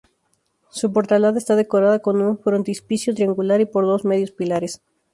[0.71, 4.81] Su portalada está decorada con un frontispicio triangular y por dos medios pilares.